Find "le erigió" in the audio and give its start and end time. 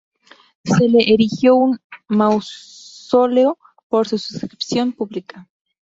0.89-1.53